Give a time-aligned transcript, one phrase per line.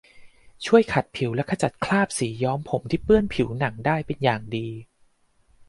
[0.65, 4.67] ช่วยขัดผิวและขจัดคราบสีย้อมผมที่เปื้อนผิวหนังได้เป็นอย่างดี